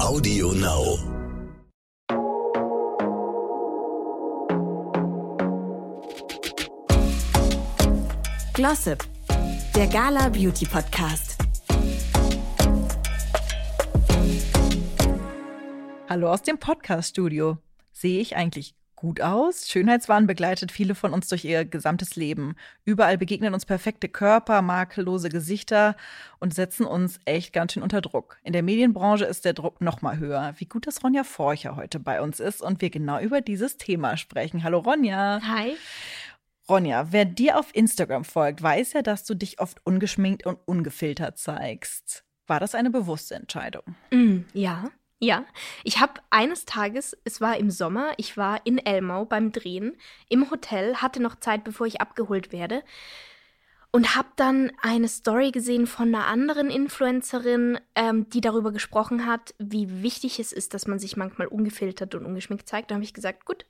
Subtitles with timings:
[0.00, 0.96] Audio Now.
[8.54, 9.04] Glossip,
[9.74, 11.36] der Gala Beauty Podcast.
[16.08, 17.58] Hallo aus dem Podcast-Studio.
[17.92, 19.68] Sehe ich eigentlich gut aus?
[19.68, 22.56] Schönheitswahn begleitet viele von uns durch ihr gesamtes Leben.
[22.84, 25.96] Überall begegnen uns perfekte Körper, makellose Gesichter
[26.40, 28.38] und setzen uns echt ganz schön unter Druck.
[28.42, 30.52] In der Medienbranche ist der Druck noch mal höher.
[30.58, 34.16] Wie gut, dass Ronja Forcher heute bei uns ist und wir genau über dieses Thema
[34.16, 34.64] sprechen.
[34.64, 35.40] Hallo Ronja.
[35.46, 35.76] Hi.
[36.68, 41.38] Ronja, wer dir auf Instagram folgt, weiß ja, dass du dich oft ungeschminkt und ungefiltert
[41.38, 42.24] zeigst.
[42.48, 43.94] War das eine bewusste Entscheidung?
[44.10, 45.44] Mm, ja, ja.
[45.84, 49.96] Ich habe eines Tages, es war im Sommer, ich war in Elmau beim Drehen
[50.28, 52.82] im Hotel, hatte noch Zeit, bevor ich abgeholt werde
[53.90, 59.54] und habe dann eine Story gesehen von einer anderen Influencerin, ähm, die darüber gesprochen hat,
[59.58, 62.90] wie wichtig es ist, dass man sich manchmal ungefiltert und ungeschminkt zeigt.
[62.90, 63.64] Da habe ich gesagt, gut,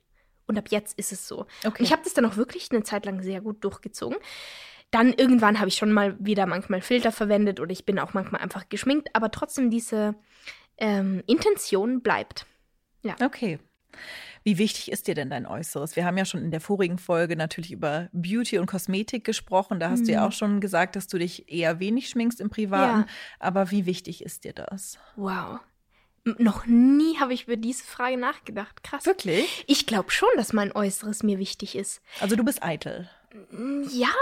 [0.45, 1.41] und ab jetzt ist es so.
[1.63, 1.79] Okay.
[1.79, 4.17] Und ich habe das dann auch wirklich eine Zeit lang sehr gut durchgezogen.
[4.91, 8.41] Dann irgendwann habe ich schon mal wieder manchmal Filter verwendet oder ich bin auch manchmal
[8.41, 10.15] einfach geschminkt, aber trotzdem diese
[10.79, 12.45] ähm, Intention bleibt.
[13.03, 13.15] Ja.
[13.23, 13.59] Okay.
[14.43, 15.95] Wie wichtig ist dir denn dein Äußeres?
[15.95, 19.79] Wir haben ja schon in der vorigen Folge natürlich über Beauty und Kosmetik gesprochen.
[19.79, 20.27] Da hast du ja Mhm.
[20.27, 23.01] auch schon gesagt, dass du dich eher wenig schminkst im Privaten.
[23.01, 23.05] Ja.
[23.39, 24.97] Aber wie wichtig ist dir das?
[25.15, 25.59] Wow.
[26.37, 28.83] Noch nie habe ich über diese Frage nachgedacht.
[28.83, 29.05] Krass.
[29.05, 29.63] Wirklich?
[29.67, 32.01] Ich glaube schon, dass mein Äußeres mir wichtig ist.
[32.19, 33.09] Also du bist eitel.
[33.91, 34.13] Ja,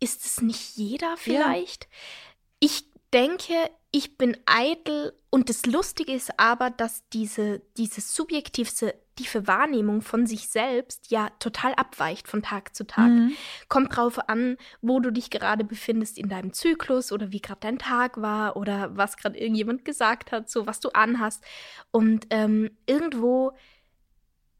[0.00, 1.88] ist es nicht jeder vielleicht?
[2.58, 3.54] Ich denke,
[3.90, 10.26] ich bin eitel und das Lustige ist aber, dass diese, diese subjektivste tiefe Wahrnehmung von
[10.26, 13.10] sich selbst ja total abweicht von Tag zu Tag.
[13.10, 13.32] Mhm.
[13.68, 17.78] Kommt drauf an, wo du dich gerade befindest in deinem Zyklus oder wie gerade dein
[17.78, 21.44] Tag war oder was gerade irgendjemand gesagt hat, so was du anhast.
[21.90, 23.52] Und ähm, irgendwo,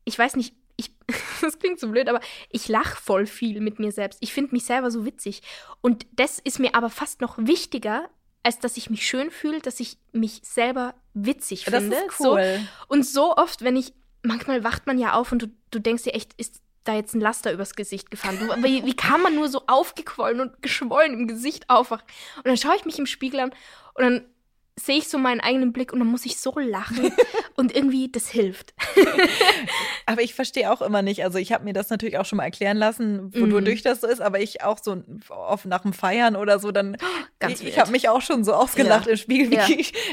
[0.04, 0.94] ich weiß nicht, ich,
[1.40, 4.18] das klingt so blöd, aber ich lache voll viel mit mir selbst.
[4.20, 5.42] Ich finde mich selber so witzig.
[5.80, 8.10] Und das ist mir aber fast noch wichtiger,
[8.42, 11.96] als dass ich mich schön fühle, dass ich mich selber witzig Das finde.
[11.96, 12.60] ist cool.
[12.60, 13.92] So, und so oft, wenn ich,
[14.22, 17.20] manchmal wacht man ja auf und du, du denkst dir echt, ist da jetzt ein
[17.20, 18.38] Laster übers Gesicht gefahren?
[18.40, 22.04] Du, wie, wie kann man nur so aufgequollen und geschwollen im Gesicht aufwachen?
[22.38, 23.50] Und dann schaue ich mich im Spiegel an
[23.94, 24.24] und dann
[24.74, 27.12] sehe ich so meinen eigenen Blick und dann muss ich so lachen
[27.56, 28.74] und irgendwie das hilft.
[30.06, 31.24] Aber ich verstehe auch immer nicht.
[31.24, 34.20] Also ich habe mir das natürlich auch schon mal erklären lassen, wodurch das so ist.
[34.20, 36.96] Aber ich auch so oft nach dem Feiern oder so, dann
[37.38, 39.12] Ganz ich, ich habe mich auch schon so ausgelacht Ja.
[39.12, 39.50] im Spiegel.
[39.50, 39.66] Wie, Ja.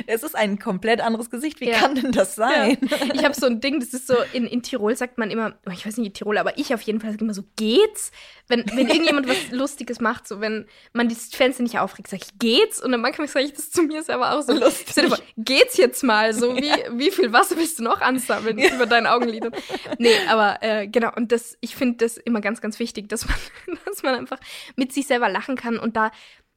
[0.08, 1.60] Es ist ein komplett anderes Gesicht.
[1.60, 1.78] Wie Ja.
[1.80, 2.78] kann denn das sein?
[3.14, 5.72] Ich habe so ein Ding, das ist so, in, in Tirol sagt man immer, oh,
[5.72, 8.12] ich weiß nicht, in Tirol, aber ich auf jeden Fall sage immer so, geht's?
[8.48, 12.40] Wenn, wenn irgendjemand was Lustiges macht, so wenn man dieses Fenster nicht aufregt, sage ich,
[12.40, 12.82] geht's?
[12.82, 15.06] Und dann manchmal sage ich das zu mir selber auch so, Lustig.
[15.38, 16.34] geht's jetzt mal?
[16.34, 19.54] So, wie, wie viel Wasser willst du noch ansammeln über deinen Augenlidern?
[19.98, 23.38] Nee, aber äh, genau, und das, ich finde das immer ganz, ganz wichtig, dass man,
[23.86, 24.40] dass man einfach
[24.76, 26.12] mit sich selber lachen kann und da,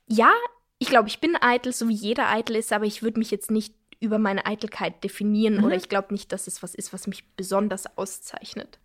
[0.09, 0.31] ja,
[0.79, 3.51] ich glaube, ich bin eitel, so wie jeder eitel ist, aber ich würde mich jetzt
[3.51, 5.65] nicht über meine Eitelkeit definieren Mhm.
[5.65, 8.81] oder ich glaube nicht, dass es was ist, was mich besonders auszeichnet.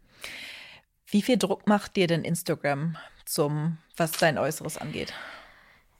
[1.08, 5.14] Wie viel Druck macht dir denn Instagram zum, was dein Äußeres angeht?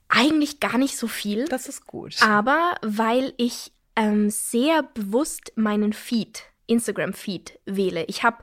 [0.08, 2.22] Eigentlich gar nicht so viel, Das ist gut.
[2.22, 8.04] aber weil ich ähm, sehr bewusst meinen Feed, Instagram-Feed wähle.
[8.04, 8.38] Ich habe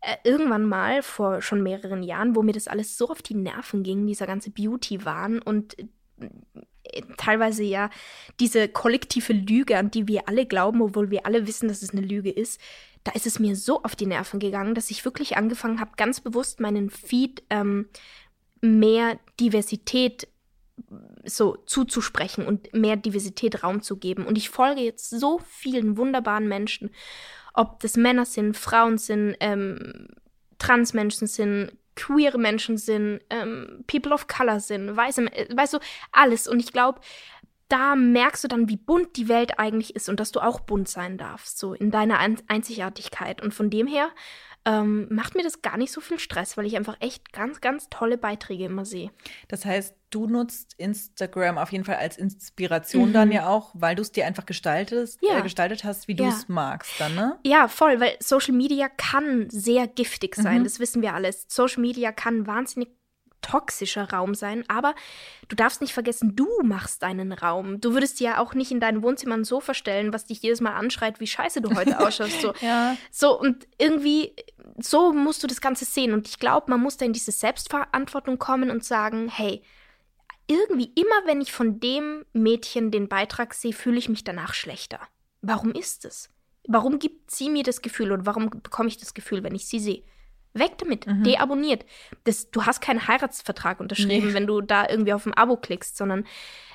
[0.00, 3.82] äh, irgendwann mal vor schon mehreren Jahren, wo mir das alles so auf die Nerven
[3.82, 7.90] ging, dieser ganze Beauty-Wahn und äh, teilweise ja
[8.38, 12.00] diese kollektive Lüge, an die wir alle glauben, obwohl wir alle wissen, dass es eine
[12.00, 12.60] Lüge ist,
[13.02, 16.20] da ist es mir so auf die Nerven gegangen, dass ich wirklich angefangen habe, ganz
[16.20, 17.88] bewusst meinen Feed ähm,
[18.60, 20.28] mehr Diversität
[21.24, 24.26] so zuzusprechen und mehr Diversität Raum zu geben.
[24.26, 26.90] Und ich folge jetzt so vielen wunderbaren Menschen,
[27.54, 30.08] ob das Männer sind, Frauen sind, ähm,
[30.58, 35.78] Transmenschen sind, queere Menschen sind, ähm, People of Color sind, weiße, äh, weißt du,
[36.10, 36.48] alles.
[36.48, 37.00] Und ich glaube,
[37.72, 40.88] da merkst du dann, wie bunt die Welt eigentlich ist und dass du auch bunt
[40.88, 43.40] sein darfst, so in deiner Ein Einzigartigkeit.
[43.42, 44.10] Und von dem her
[44.64, 47.88] ähm, macht mir das gar nicht so viel Stress, weil ich einfach echt ganz, ganz
[47.90, 49.10] tolle Beiträge immer sehe.
[49.48, 53.12] Das heißt, du nutzt Instagram auf jeden Fall als Inspiration Mhm.
[53.12, 55.38] dann ja auch, weil du es dir einfach gestaltest, Ja.
[55.38, 56.28] äh, gestaltet hast, wie du Ja.
[56.30, 57.38] es magst dann, ne?
[57.44, 60.64] Ja, voll, weil Social Media kann sehr giftig sein, Mhm.
[60.64, 61.46] das wissen wir alles.
[61.48, 62.90] Social Media kann wahnsinnig
[63.42, 64.94] toxischer Raum sein, aber
[65.48, 67.80] du darfst nicht vergessen, du machst deinen Raum.
[67.80, 70.60] Du würdest dir ja auch nicht in dein Wohnzimmer ein Sofa stellen, was dich jedes
[70.60, 72.40] Mal anschreit, wie scheiße du heute ausschaust.
[72.40, 72.54] So.
[72.60, 72.96] Ja.
[73.10, 74.34] So, und irgendwie,
[74.78, 76.12] so musst du das Ganze sehen.
[76.12, 79.62] Und ich glaube, man muss da in diese Selbstverantwortung kommen und sagen, hey,
[80.46, 85.00] irgendwie immer, wenn ich von dem Mädchen den Beitrag sehe, fühle ich mich danach schlechter.
[85.40, 86.30] Warum ist es?
[86.68, 89.80] Warum gibt sie mir das Gefühl oder warum bekomme ich das Gefühl, wenn ich sie
[89.80, 90.04] sehe?
[90.54, 91.24] Weg damit, Mhm.
[91.24, 91.84] deabonniert.
[92.24, 94.34] Das, du hast keinen Heiratsvertrag unterschrieben, Nee.
[94.34, 96.26] wenn du da irgendwie auf ein Abo klickst, sondern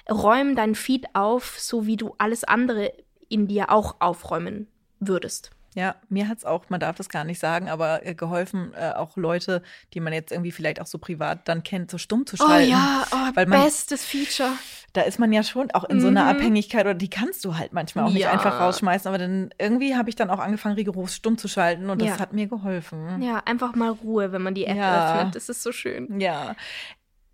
[0.09, 2.91] räum deinen Feed auf, so wie du alles andere
[3.29, 4.67] in dir auch aufräumen
[4.99, 5.51] würdest.
[5.77, 9.15] Ja, mir hat's auch, man darf das gar nicht sagen, aber äh, geholfen, äh, auch
[9.15, 9.61] Leute,
[9.93, 12.73] die man jetzt irgendwie vielleicht auch so privat dann kennt, so stumm zu schalten.
[13.11, 14.49] oh, weil man- bestes Feature.
[14.93, 16.29] Da ist man ja schon auch in so einer Mhm.
[16.29, 18.31] Abhängigkeit oder die kannst du halt manchmal auch nicht Ja.
[18.31, 19.07] einfach rausschmeißen.
[19.07, 22.19] Aber dann irgendwie habe ich dann auch angefangen, rigoros stumm zu schalten und das Ja.
[22.19, 23.21] hat mir geholfen.
[23.21, 25.17] Ja, einfach mal Ruhe, wenn man die App Ja.
[25.19, 25.35] öffnet.
[25.35, 26.19] Das ist so schön.
[26.19, 26.55] Ja.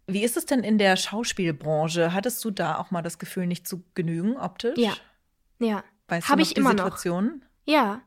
[0.07, 2.13] Wie ist es denn in der Schauspielbranche?
[2.13, 4.78] Hattest du da auch mal das Gefühl, nicht zu genügen optisch?
[4.78, 4.92] Ja.
[5.60, 5.84] Ja.
[6.10, 6.98] Weißt Hab du noch ich die immer noch.
[7.65, 8.01] Ja,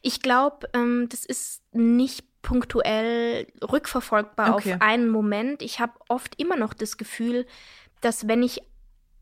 [0.00, 4.74] ich glaube, ähm, das ist nicht punktuell rückverfolgbar Okay.
[4.74, 5.62] auf einen Moment.
[5.62, 7.46] Ich habe oft immer noch das Gefühl,
[8.00, 8.60] dass wenn ich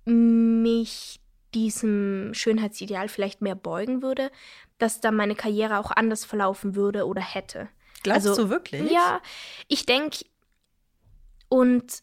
[0.05, 1.21] mich
[1.55, 4.31] diesem Schönheitsideal vielleicht mehr beugen würde,
[4.79, 7.69] dass da meine Karriere auch anders verlaufen würde oder hätte.
[8.03, 8.91] Glaubst Also, du wirklich?
[8.91, 9.21] Ja,
[9.69, 10.25] ich denke,
[11.49, 12.03] und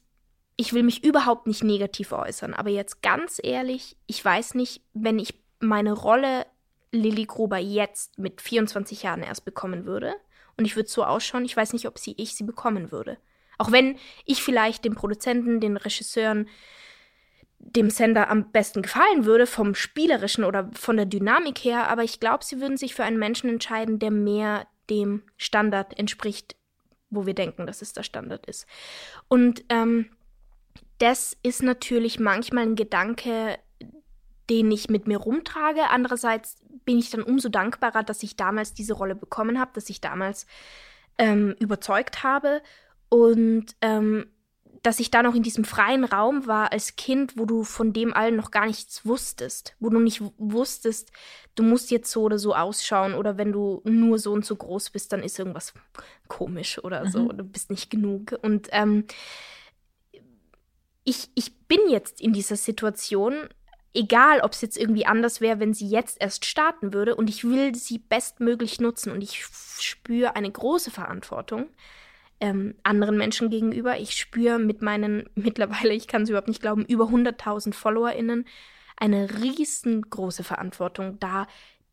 [0.57, 5.19] ich will mich überhaupt nicht negativ äußern, aber jetzt ganz ehrlich, ich weiß nicht, wenn
[5.19, 6.45] ich meine Rolle
[6.91, 10.15] Lilly Gruber jetzt mit 24 Jahren erst bekommen würde
[10.57, 13.17] und ich würde so ausschauen, ich weiß nicht, ob sie ich sie bekommen würde.
[13.57, 16.47] Auch wenn ich vielleicht dem Produzenten, den Regisseuren,
[17.59, 22.19] dem Sender am besten gefallen würde, vom spielerischen oder von der Dynamik her, aber ich
[22.19, 26.55] glaube, sie würden sich für einen Menschen entscheiden, der mehr dem Standard entspricht,
[27.09, 28.67] wo wir denken, dass es der Standard ist.
[29.27, 30.11] Und ähm,
[30.99, 33.57] das ist natürlich manchmal ein Gedanke,
[34.49, 35.89] den ich mit mir rumtrage.
[35.89, 40.01] Andererseits bin ich dann umso dankbarer, dass ich damals diese Rolle bekommen habe, dass ich
[40.01, 40.45] damals
[41.17, 42.61] ähm, überzeugt habe
[43.09, 44.27] und ähm,
[44.83, 48.13] dass ich da noch in diesem freien Raum war als Kind, wo du von dem
[48.13, 51.11] allen noch gar nichts wusstest, wo du nicht wusstest,
[51.55, 54.91] du musst jetzt so oder so ausschauen oder wenn du nur so und so groß
[54.91, 55.73] bist, dann ist irgendwas
[56.27, 57.37] komisch oder so, Mhm.
[57.37, 58.37] du bist nicht genug.
[58.43, 59.05] Und ähm,
[61.03, 63.49] ich, ich bin jetzt in dieser Situation,
[63.97, 67.43] egal ob es jetzt irgendwie anders wäre, wenn sie jetzt erst starten würde und ich
[67.43, 69.43] will sie bestmöglich nutzen und ich
[69.79, 71.67] spüre eine große Verantwortung
[72.39, 73.99] ähm, anderen Menschen gegenüber.
[73.99, 78.45] Ich spüre mit meinen mittlerweile, ich kann es überhaupt nicht glauben, über 100.000 FollowerInnen
[78.99, 81.47] eine riesengroße Verantwortung, da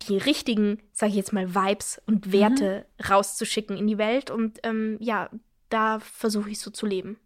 [0.09, 4.31] die richtigen, sage ich jetzt mal, Vibes und Werte rauszuschicken in die Welt.
[4.31, 5.31] Und ähm, ja,
[5.69, 7.19] da versuche ich so zu leben.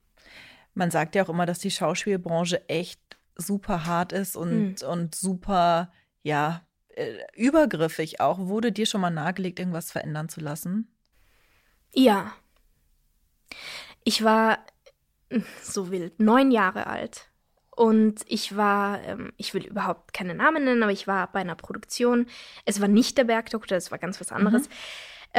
[0.75, 3.01] Man sagt ja auch immer, dass die Schauspielbranche echt
[3.39, 4.89] super hart ist und, Hm.
[4.89, 5.93] und super,
[6.23, 8.39] ja, äh, übergriffig auch.
[8.39, 10.93] Wurde dir schon mal nahegelegt, irgendwas verändern zu lassen?
[11.95, 12.33] Ja.
[14.05, 14.59] Ich war
[15.31, 17.31] äh, so wild, neun Jahre alt.
[17.71, 21.55] Und ich war, ähm, ich will überhaupt keine Namen nennen, aber ich war bei einer
[21.55, 22.27] Produktion.
[22.65, 24.69] Es war nicht der Bergdoktor, es war ganz was anderes.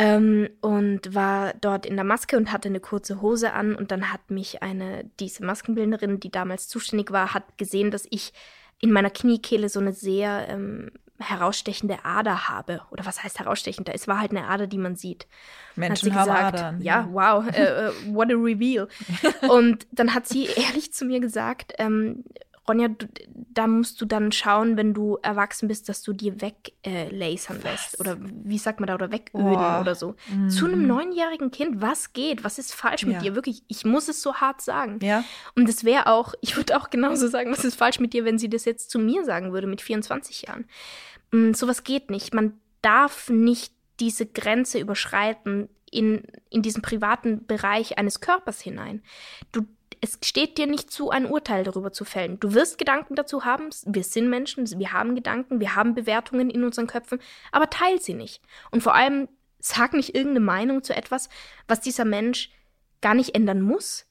[0.01, 3.75] Ähm, und war dort in der Maske und hatte eine kurze Hose an.
[3.75, 8.31] Und dann hat mich eine, diese Maskenbildnerin, die damals zuständig war, hat gesehen, dass ich
[8.79, 12.79] in meiner Kniekehle so eine sehr ähm, herausstechende Ader habe.
[12.91, 13.89] Oder was heißt herausstechend?
[13.89, 15.27] Es war halt eine Ader, die man sieht.
[15.71, 16.81] Hat Menschen sie haben gesagt, Adern.
[16.81, 18.87] Ja, wow, äh, äh, what a reveal.
[19.49, 22.23] Und dann hat sie ehrlich zu mir gesagt, ähm,
[22.69, 23.07] Ronja, du,
[23.51, 27.99] da musst du dann schauen, wenn du erwachsen bist, dass du dir weglasern äh, lässt.
[27.99, 29.79] Oder wie sagt man da, oder wegöden Boah.
[29.81, 30.15] oder so.
[30.49, 32.43] Zu einem neunjährigen Kind, was geht?
[32.43, 33.19] Was ist falsch mit Ja.
[33.21, 33.35] dir?
[33.35, 34.99] Wirklich, ich muss es so hart sagen.
[35.01, 35.23] Ja,
[35.55, 38.37] Und es wäre auch, ich würde auch genauso sagen, was ist falsch mit dir, wenn
[38.37, 40.65] sie das jetzt zu mir sagen würde mit 24 Jahren.
[41.31, 42.33] Mm, sowas geht nicht.
[42.33, 49.01] Man darf nicht diese Grenze überschreiten in, in diesen privaten Bereich eines Körpers hinein.
[49.51, 49.65] Du,
[50.01, 52.39] es steht dir nicht zu, ein Urteil darüber zu fällen.
[52.39, 53.69] Du wirst Gedanken dazu haben.
[53.85, 57.19] Wir sind Menschen, wir haben Gedanken, wir haben Bewertungen in unseren Köpfen,
[57.51, 58.41] aber teil sie nicht.
[58.71, 59.27] Und vor allem
[59.59, 61.27] sag nicht irgendeine Meinung zu etwas,
[61.67, 62.49] was dieser Mensch
[63.01, 64.05] gar nicht ändern muss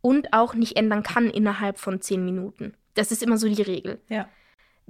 [0.00, 2.74] und auch nicht ändern kann innerhalb von zehn Minuten.
[2.94, 4.00] Das ist immer so die Regel.
[4.08, 4.28] ja.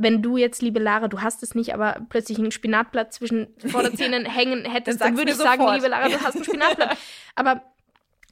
[0.03, 4.25] Wenn du jetzt, liebe Lara, du hast es nicht, aber plötzlich ein Spinatblatt zwischen Vorderzähnen
[4.31, 5.77] hängen hättest, Dann würde ich sagen, sofort.
[5.77, 6.97] liebe Lara, du hast ein Spinatblatt.
[7.35, 7.61] Aber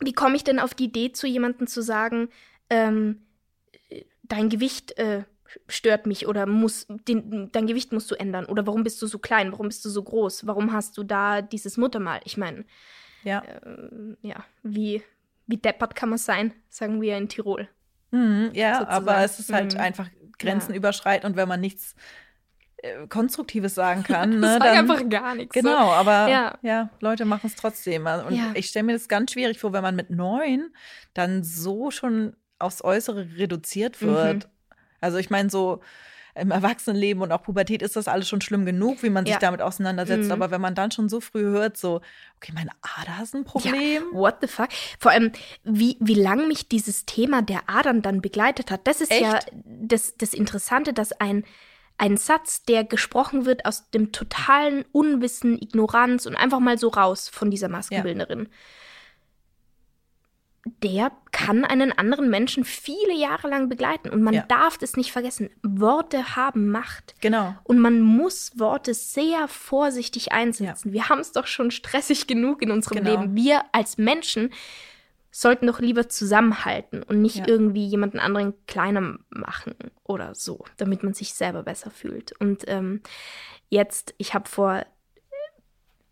[0.01, 2.29] wie komme ich denn auf die Idee, zu jemandem zu sagen,
[2.71, 3.23] ähm,
[4.23, 5.25] dein Gewicht äh,
[5.67, 9.19] stört mich oder muss den, dein Gewicht musst du ändern oder warum bist du so
[9.19, 12.21] klein, warum bist du so groß, warum hast du da dieses Muttermal?
[12.25, 12.65] Ich meine,
[13.25, 13.43] Ja.
[13.65, 15.03] ähm, ja, wie,
[15.47, 17.69] wie deppert kann man sein, sagen wir in Tirol.
[18.11, 19.09] Mhm, ja, sozusagen.
[19.09, 19.81] aber es ist halt Mhm.
[19.81, 20.77] einfach Grenzen Ja.
[20.77, 21.97] überschreiten und wenn man nichts äh,
[23.09, 25.55] Konstruktives sagen kann, ne, Sag dann einfach gar nichts.
[25.55, 25.61] so.
[25.61, 26.59] Genau, aber Ja.
[26.63, 28.07] ja, Leute machen es trotzdem.
[28.07, 28.53] Und Ja.
[28.55, 30.73] ich stelle mir das ganz schwierig vor, wenn man mit neun
[31.15, 34.07] dann so schon aufs Äußere reduziert Mhm.
[34.07, 34.49] wird.
[35.01, 35.81] Also ich meine so,
[36.35, 39.41] im Erwachsenenleben und auch Pubertät ist das alles schon schlimm genug, wie man sich Ja.
[39.41, 40.27] damit auseinandersetzt.
[40.27, 40.31] Mhm.
[40.33, 42.01] Aber wenn man dann schon so früh hört, so,
[42.37, 44.05] okay, meine Ader ist ein Problem.
[44.13, 44.69] Ja, what the fuck?
[45.01, 45.33] Vor allem,
[45.65, 48.87] wie, wie lang mich dieses Thema der Adern dann begleitet hat.
[48.87, 49.23] Das ist Echt?
[49.23, 51.43] ja das, das Interessante, dass ein,
[51.99, 57.29] ein Satz, der gesprochen wird aus dem totalen Unwissen, Ignoranz und einfach mal so raus
[57.29, 58.49] von dieser Maskenbildnerin,
[60.83, 64.11] der kann einen anderen Menschen viele Jahre lang begleiten.
[64.11, 64.43] Und man Ja.
[64.43, 65.49] darf das nicht vergessen.
[65.63, 67.15] Worte haben Macht.
[67.21, 67.55] Genau.
[67.65, 70.93] Und man muss Worte sehr vorsichtig einsetzen.
[70.93, 73.11] Wir haben es doch schon stressig genug in unserem Genau.
[73.23, 73.35] Leben.
[73.35, 74.51] Wir als Menschen
[75.31, 77.49] sollten doch lieber zusammenhalten und nicht Ja.
[77.49, 82.33] irgendwie jemanden anderen kleiner machen oder so, damit man sich selber besser fühlt.
[82.41, 83.03] Und ähm,
[83.69, 84.87] jetzt, ich habe vor,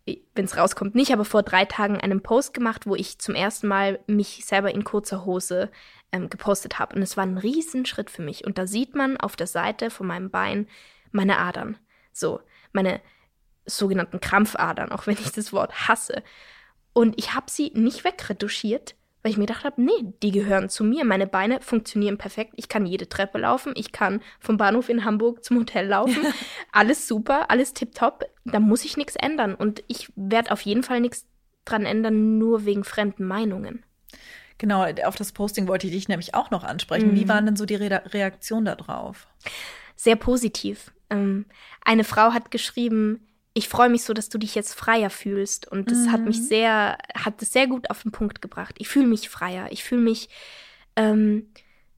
[0.05, 3.67] wenn es rauskommt, nicht, aber vor drei Tagen einen Post gemacht, wo ich zum ersten
[3.67, 5.69] Mal mich selber in kurzer Hose
[6.11, 6.95] ähm, gepostet habe.
[6.95, 8.45] Und es war ein Riesenschritt für mich.
[8.45, 10.67] Und da sieht man auf der Seite von meinem Bein
[11.11, 11.77] meine Adern.
[12.13, 12.39] So,
[12.71, 13.01] meine
[13.65, 16.23] sogenannten Krampfadern, auch wenn ich das Wort hasse.
[16.93, 18.95] Und ich habe sie nicht wegretuschiert,
[19.27, 21.03] weil ich mir gedacht habe, nee, die gehören zu mir.
[21.03, 22.53] Meine Beine funktionieren perfekt.
[22.55, 23.73] Ich kann jede Treppe laufen.
[23.75, 26.25] Ich kann vom Bahnhof in Hamburg zum Hotel laufen.
[26.71, 28.23] alles super, alles tipptopp.
[28.45, 29.53] Da muss ich nichts ändern.
[29.53, 31.25] Und ich werde auf jeden Fall nichts
[31.65, 33.83] dran ändern, nur wegen fremden Meinungen.
[34.59, 37.11] Genau, auf das Posting wollte ich dich nämlich auch noch ansprechen.
[37.11, 37.15] Mhm.
[37.15, 39.27] Wie waren denn so die Re Reaktionen darauf?
[39.97, 40.93] Sehr positiv.
[41.09, 41.47] Ähm,
[41.83, 43.27] eine Frau hat geschrieben,
[43.57, 45.67] ich freue mich so, dass du dich jetzt freier fühlst.
[45.67, 46.43] Und das hat mich Mhm.
[46.43, 48.75] sehr, hat es sehr gut auf den Punkt gebracht.
[48.77, 49.71] Ich fühle mich freier.
[49.71, 50.29] Ich fühle mich,
[50.95, 51.51] ähm,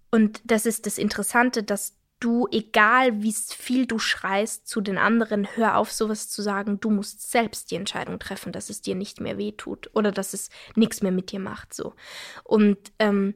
[0.09, 5.47] und das ist das Interessante, dass du, egal wie viel du schreist zu den anderen,
[5.55, 6.79] hör auf, sowas zu sagen.
[6.79, 10.49] Du musst selbst die Entscheidung treffen, dass es dir nicht mehr wehtut oder dass es
[10.75, 11.73] nichts mehr mit dir macht.
[11.73, 11.93] So.
[12.43, 13.35] Und ähm,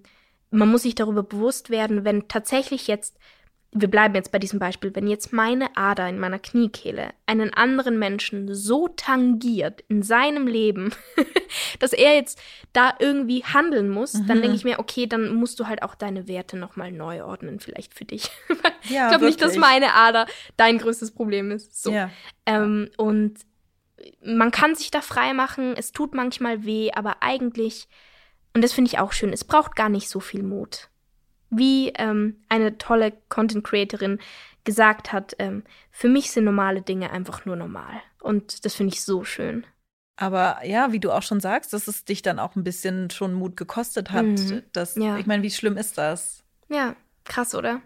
[0.50, 3.18] man muss sich darüber bewusst werden, wenn tatsächlich jetzt,
[3.76, 7.98] wir bleiben jetzt bei diesem Beispiel, wenn jetzt meine Ader in meiner Kniekehle einen anderen
[7.98, 10.94] Menschen so tangiert in seinem Leben,
[11.80, 12.40] dass er jetzt
[12.72, 14.42] da irgendwie handeln muss, dann Mhm.
[14.42, 17.94] denke ich mir, okay, dann musst du halt auch deine Werte nochmal neu ordnen, vielleicht
[17.94, 18.30] für dich.
[18.90, 20.26] Ja, ich glaube nicht, dass meine Ader
[20.58, 21.82] dein größtes Problem ist.
[21.82, 21.92] So.
[21.92, 22.10] Ja.
[22.46, 23.36] Ähm, und
[24.22, 27.88] man kann sich da frei machen, es tut manchmal weh, aber eigentlich,
[28.54, 30.90] und das finde ich auch schön, es braucht gar nicht so viel Mut.
[31.56, 34.20] Wie ähm, eine tolle Content Creatorin
[34.64, 38.02] gesagt hat, ähm, für mich sind normale Dinge einfach nur normal.
[38.22, 39.66] Und das finde ich so schön.
[40.16, 43.34] Aber ja, wie du auch schon sagst, dass es dich dann auch ein bisschen schon
[43.34, 44.26] Mut gekostet hat.
[44.26, 44.64] Mhm.
[44.72, 45.18] Das, Ja.
[45.18, 46.44] Ich meine, wie schlimm ist das?
[46.70, 46.96] Ja,
[47.26, 47.82] krass, oder?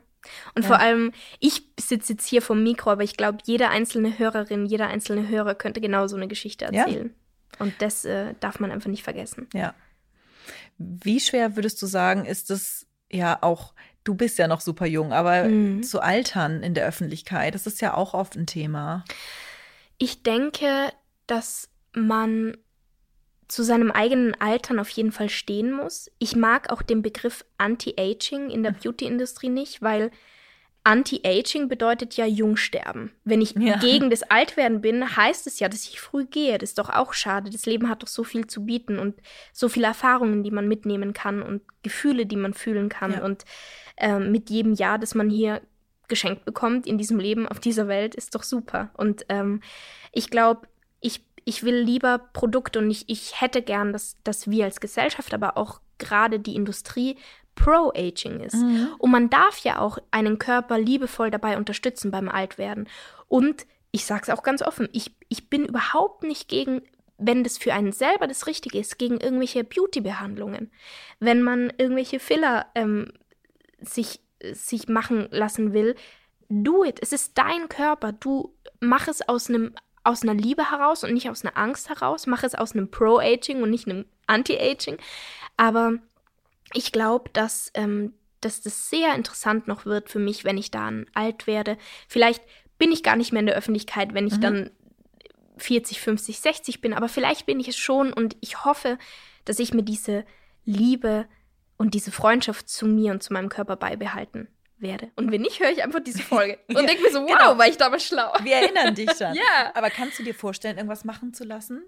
[0.56, 0.68] Und Ja.
[0.68, 4.88] vor allem, ich sitze jetzt hier vom Mikro, aber ich glaube, jede einzelne Hörerin, jeder
[4.88, 6.84] einzelne Hörer könnte genau so eine Geschichte Ja.
[6.84, 7.14] erzählen.
[7.60, 9.48] Und das äh, darf man einfach nicht vergessen.
[9.54, 9.74] Ja.
[10.78, 13.74] Wie schwer würdest du sagen, ist es ja auch,
[14.04, 15.84] du bist ja noch super jung, aber Mhm.
[15.84, 19.04] zu altern in der Öffentlichkeit, das ist ja auch oft ein Thema.
[19.98, 20.92] Ich denke,
[21.26, 22.56] dass man
[23.48, 26.12] zu seinem eigenen Altern auf jeden Fall stehen muss.
[26.20, 30.12] Ich mag auch den Begriff Anti-Aging in der Beauty-Industrie nicht, weil
[30.88, 33.12] Anti-Aging bedeutet ja Jungsterben.
[33.26, 33.78] Wenn ich Ja.
[33.78, 36.58] gegen das Altwerden bin, heißt es ja, dass ich früh gehe.
[36.58, 37.50] Das ist doch auch schade.
[37.50, 39.16] Das Leben hat doch so viel zu bieten und
[39.52, 43.12] so viele Erfahrungen, die man mitnehmen kann und Gefühle, die man fühlen kann.
[43.12, 43.26] Ja.
[43.26, 43.44] Und
[43.98, 45.62] ähm, mit jedem Jahr, das man hier
[46.08, 48.90] geschenkt bekommt in diesem Leben, auf dieser Welt, ist doch super.
[48.96, 49.60] Und ähm,
[50.14, 50.68] ich glaube,
[51.02, 55.34] ich, ich will lieber Produkte und ich, ich hätte gern, dass, dass wir als Gesellschaft,
[55.34, 57.18] aber auch gerade die Industrie
[57.58, 58.56] Pro-Aging ist.
[58.56, 58.90] Mhm.
[59.00, 62.88] Und man darf ja auch einen Körper liebevoll dabei unterstützen beim Altwerden.
[63.28, 66.82] Und ich sage es auch ganz offen, ich, ich bin überhaupt nicht gegen,
[67.18, 70.72] wenn das für einen selber das Richtige ist, gegen irgendwelche Beauty-Behandlungen.
[71.20, 73.12] Wenn man irgendwelche Filler ähm,
[73.82, 74.22] sich,
[74.54, 75.96] sich machen lassen will,
[76.48, 77.00] do it.
[77.02, 78.14] Es ist dein Körper.
[78.14, 79.74] Du mach es aus einem
[80.04, 82.28] aus einer Liebe heraus und nicht aus einer Angst heraus.
[82.28, 84.98] Mach es aus einem Pro-Aging und nicht einem Anti-Aging.
[85.58, 85.96] Aber
[86.74, 91.06] ich glaube, dass, ähm, dass das sehr interessant noch wird für mich, wenn ich dann
[91.14, 91.78] alt werde.
[92.08, 92.44] Vielleicht
[92.78, 94.42] bin ich gar nicht mehr in der Öffentlichkeit, wenn ich Mhm.
[94.42, 94.72] dann
[95.58, 99.00] 40, 50, 60 bin, aber vielleicht bin ich es schon und ich hoffe,
[99.46, 100.24] dass ich mir diese
[100.66, 101.28] Liebe
[101.78, 104.48] und diese Freundschaft zu mir und zu meinem Körper beibehalten
[104.78, 105.10] werde.
[105.16, 107.58] Und wenn nicht, höre ich einfach diese Folge und denke mir so, wow, genau.
[107.58, 108.32] war ich damals schlau.
[108.44, 109.36] Wir erinnern dich dann.
[109.36, 109.72] Ja.
[109.74, 111.82] Aber kannst du dir vorstellen, irgendwas machen zu lassen?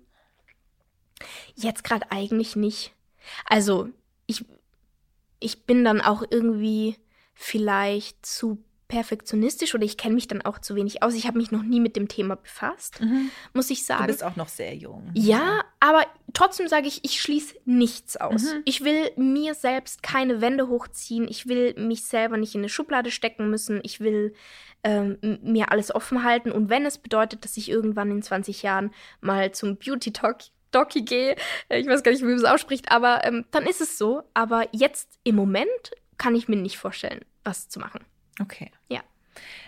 [1.55, 2.93] Jetzt gerade eigentlich nicht.
[3.45, 3.89] Also,
[4.25, 4.45] ich,
[5.39, 6.97] ich bin dann auch irgendwie
[7.33, 11.13] vielleicht zu perfektionistisch oder ich kenne mich dann auch zu wenig aus.
[11.13, 13.29] Ich habe mich noch nie mit dem Thema befasst, mhm.
[13.53, 14.01] muss ich sagen.
[14.01, 15.11] Du bist auch noch sehr jung.
[15.13, 18.43] Ja, aber trotzdem sage ich, ich schließe nichts aus.
[18.43, 18.63] Mhm.
[18.65, 21.27] Ich will mir selbst keine Wände hochziehen.
[21.27, 23.79] Ich will mich selber nicht in eine Schublade stecken müssen.
[23.83, 24.33] Ich will
[24.83, 26.51] ähm, mir alles offen halten.
[26.51, 28.91] Und wenn es bedeutet, dass ich irgendwann in 20 Jahren
[29.21, 30.39] mal zum Beauty Talk
[30.71, 31.35] Doki gehe,
[31.69, 34.23] äh, ich weiß gar nicht, wie man es ausspricht, aber ähm, dann ist es so.
[34.33, 35.69] Aber jetzt im Moment
[36.17, 38.01] kann ich mir nicht vorstellen, was zu machen.
[38.41, 38.71] Okay.
[38.89, 39.01] Ja.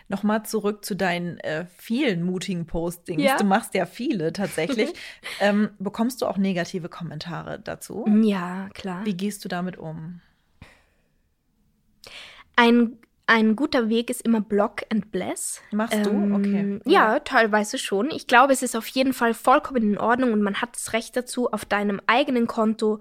[0.10, 3.24] Nochmal zurück zu deinen äh, vielen mutigen Postings.
[3.24, 3.38] Ja.
[3.38, 4.92] Du machst ja viele tatsächlich.
[5.40, 8.06] ähm, bekommst du auch negative Kommentare dazu?
[8.22, 9.06] Ja, klar.
[9.06, 10.20] Wie gehst du damit um?
[12.58, 12.98] Ein
[13.28, 15.62] ein guter Weg ist immer Block and Bless.
[15.72, 16.36] Machst ähm, du?
[16.36, 16.80] Okay.
[16.86, 17.14] Ja.
[17.14, 18.10] ja, teilweise schon.
[18.12, 21.16] Ich glaube, es ist auf jeden Fall vollkommen in Ordnung und man hat das Recht
[21.16, 23.00] dazu, auf deinem eigenen Konto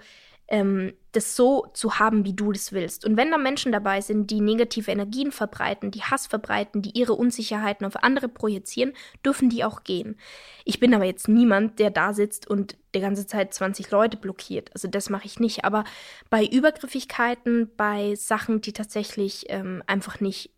[0.50, 3.04] ähm, das so zu haben, wie du das willst.
[3.04, 7.14] Und wenn da Menschen dabei sind, die negative Energien verbreiten, die Hass verbreiten, die ihre
[7.14, 8.92] Unsicherheiten auf andere projizieren,
[9.25, 10.16] dürfen die auch gehen.
[10.64, 14.71] Ich bin aber jetzt niemand, der da sitzt und die ganze Zeit 20 Leute blockiert.
[14.75, 15.64] Also das mache ich nicht.
[15.64, 15.85] Aber
[16.28, 20.50] bei Übergriffigkeiten, bei Sachen, die tatsächlich ähm, einfach nicht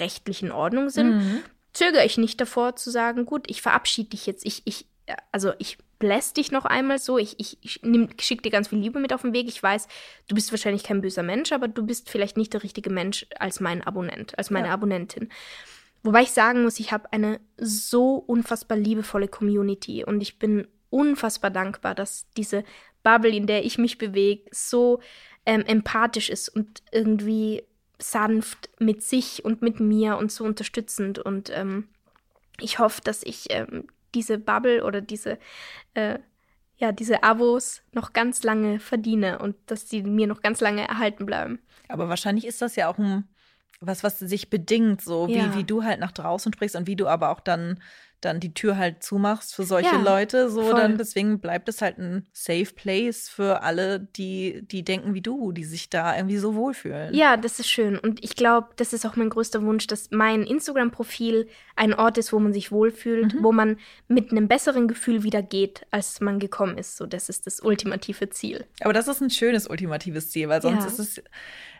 [0.00, 1.42] rechtlich in Ordnung sind, mhm.
[1.74, 4.46] zögere ich nicht davor zu sagen, gut, ich verabschiede dich jetzt.
[4.46, 4.86] Ich, ich,
[5.32, 7.18] also ich bless dich noch einmal so.
[7.18, 7.80] Ich, ich, ich
[8.20, 9.48] schicke dir ganz viel Liebe mit auf den Weg.
[9.48, 9.86] Ich weiß,
[10.28, 13.60] du bist wahrscheinlich kein böser Mensch, aber du bist vielleicht nicht der richtige Mensch als
[13.60, 14.74] mein Abonnent, als meine ja.
[14.74, 15.28] Abonnentin.
[16.02, 21.50] Wobei ich sagen muss, ich habe eine so unfassbar liebevolle Community und ich bin unfassbar
[21.50, 22.64] dankbar, dass diese
[23.02, 25.00] Bubble, in der ich mich bewege, so
[25.46, 27.62] ähm, empathisch ist und irgendwie
[27.98, 31.18] sanft mit sich und mit mir und so unterstützend.
[31.18, 31.88] Und ähm,
[32.58, 35.38] ich hoffe, dass ich ähm, diese Bubble oder diese,
[35.94, 36.18] äh,
[36.76, 41.26] ja, diese Abos noch ganz lange verdiene und dass sie mir noch ganz lange erhalten
[41.26, 41.60] bleiben.
[41.88, 43.28] Aber wahrscheinlich ist das ja auch ein,
[43.80, 45.52] was, was sich bedingt, so ja.
[45.52, 47.80] wie, wie du halt nach draußen sprichst und wie du aber auch dann
[48.20, 50.50] dann die Tür halt zumachst für solche ja, Leute.
[50.50, 50.74] So, voll.
[50.74, 55.52] dann deswegen bleibt es halt ein Safe Place für alle, die, die denken wie du,
[55.52, 57.14] die sich da irgendwie so wohlfühlen.
[57.14, 57.98] Ja, das ist schön.
[57.98, 62.32] Und ich glaube, das ist auch mein größter Wunsch, dass mein Instagram-Profil ein Ort ist,
[62.32, 63.42] wo man sich wohlfühlt, mhm.
[63.42, 66.96] wo man mit einem besseren Gefühl wieder geht, als man gekommen ist.
[66.96, 68.66] So, das ist das ultimative Ziel.
[68.80, 70.86] Aber das ist ein schönes ultimatives Ziel, weil sonst ja.
[70.86, 71.22] ist es,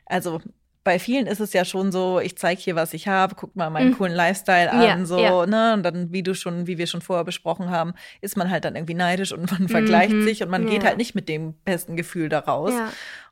[0.06, 0.40] also
[0.82, 3.68] bei vielen ist es ja schon so, ich zeige hier, was ich habe, guck mal
[3.68, 3.96] meinen mhm.
[3.96, 5.46] coolen Lifestyle an, ja, so, ja.
[5.46, 5.74] ne?
[5.74, 8.76] Und dann, wie du schon, wie wir schon vorher besprochen haben, ist man halt dann
[8.76, 10.22] irgendwie neidisch und man vergleicht mhm.
[10.22, 10.70] sich und man ja.
[10.70, 12.72] geht halt nicht mit dem besten Gefühl da raus.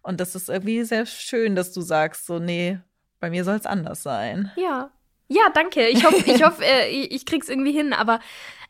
[0.03, 2.79] Und das ist irgendwie sehr schön, dass du sagst, so, nee,
[3.19, 4.53] bei mir soll es anders sein.
[4.57, 4.91] Ja.
[5.29, 5.89] Ja, danke.
[5.89, 8.21] Ich hoffe, ich, hoff, äh, ich krieg's irgendwie hin, aber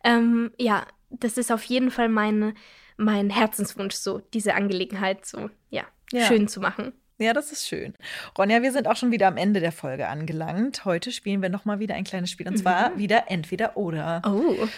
[0.03, 2.55] ähm, ja, das ist auf jeden Fall mein,
[2.97, 5.85] mein Herzenswunsch, so, diese Angelegenheit so, ja,
[6.27, 6.93] schön zu machen.
[7.19, 7.95] Ja, das ist schön.
[8.37, 10.85] Ronja, wir sind auch schon wieder am Ende der Folge angelangt.
[10.85, 12.59] Heute spielen wir noch mal wieder ein kleines Spiel und mhm.
[12.59, 14.23] zwar wieder entweder oder.
[14.25, 14.69] Oh.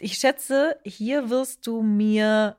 [0.00, 2.56] Ich schätze, hier wirst du mir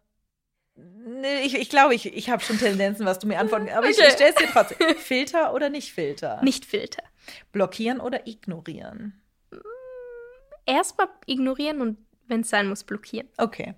[1.43, 4.11] ich, ich glaube, ich, ich habe schon Tendenzen, was du mir antworten Aber ich, ich
[4.11, 4.95] stelle es dir trotzdem.
[4.97, 6.41] Filter oder nicht Filter?
[6.43, 7.03] Nicht Filter.
[7.51, 9.21] Blockieren oder ignorieren?
[10.65, 13.29] Erstmal ignorieren und wenn es sein muss, blockieren.
[13.37, 13.75] Okay.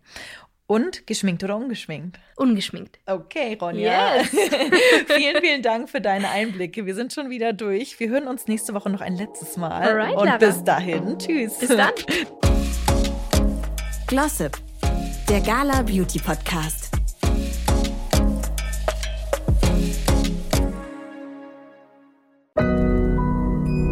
[0.70, 2.20] Und geschminkt oder ungeschminkt?
[2.36, 3.00] Ungeschminkt.
[3.06, 4.18] Okay, Ronja.
[4.18, 4.30] Yes.
[5.08, 6.86] vielen, vielen Dank für deine Einblicke.
[6.86, 7.98] Wir sind schon wieder durch.
[8.02, 9.72] Wir hören uns nächste Woche noch ein letztes Mal.
[9.72, 10.38] Alright, Und Lara.
[10.38, 11.18] bis dahin.
[11.18, 11.58] Tschüss.
[11.60, 11.92] Bis dann.
[14.08, 14.58] Glossip,
[15.30, 16.92] der Gala Beauty Podcast.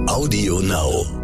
[0.07, 1.14] Audio Now.